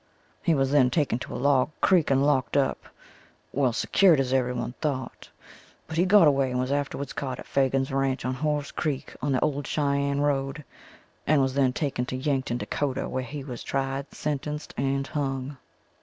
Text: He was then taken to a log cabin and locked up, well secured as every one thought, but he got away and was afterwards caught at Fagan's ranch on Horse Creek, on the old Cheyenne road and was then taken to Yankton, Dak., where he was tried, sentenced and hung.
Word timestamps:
He 0.41 0.55
was 0.55 0.71
then 0.71 0.89
taken 0.89 1.19
to 1.19 1.35
a 1.35 1.37
log 1.37 1.69
cabin 1.83 2.05
and 2.07 2.25
locked 2.25 2.57
up, 2.57 2.85
well 3.53 3.71
secured 3.71 4.19
as 4.19 4.33
every 4.33 4.51
one 4.51 4.73
thought, 4.81 5.29
but 5.85 5.95
he 5.95 6.05
got 6.07 6.27
away 6.27 6.49
and 6.49 6.59
was 6.59 6.71
afterwards 6.71 7.13
caught 7.13 7.37
at 7.37 7.45
Fagan's 7.45 7.91
ranch 7.91 8.25
on 8.25 8.33
Horse 8.33 8.71
Creek, 8.71 9.15
on 9.21 9.31
the 9.33 9.41
old 9.41 9.67
Cheyenne 9.67 10.21
road 10.21 10.65
and 11.27 11.39
was 11.39 11.53
then 11.53 11.71
taken 11.71 12.07
to 12.07 12.15
Yankton, 12.17 12.57
Dak., 12.57 12.73
where 12.81 13.21
he 13.21 13.43
was 13.43 13.61
tried, 13.61 14.11
sentenced 14.11 14.73
and 14.75 15.05
hung. 15.05 15.57